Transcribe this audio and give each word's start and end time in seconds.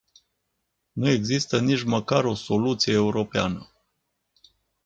Nu 0.95 1.09
există 1.09 1.59
nici 1.59 1.83
măcar 1.83 2.25
o 2.25 2.33
soluție 2.33 2.93
europeană. 2.93 3.71